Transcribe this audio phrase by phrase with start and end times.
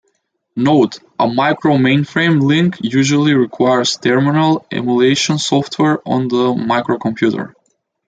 [0.55, 7.53] "Note:" A micro-mainframe link usually requires terminal emulation software on the microcomputer.